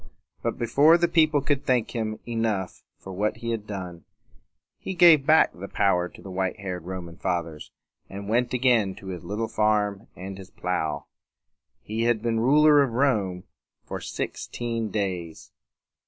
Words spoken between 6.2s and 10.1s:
the white haired Roman Fathers, and went again to his little farm